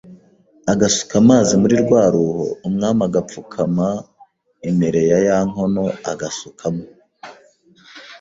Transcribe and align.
agasuka 0.73 1.13
amazi 1.23 1.53
muri 1.61 1.75
rwa 1.83 2.03
ruho 2.13 2.45
Umwami 2.67 3.01
agapfukama 3.09 3.87
Imere 4.69 5.01
ya 5.09 5.19
ya 5.27 5.37
nkono 5.49 5.85
Agasukamo 6.11 6.83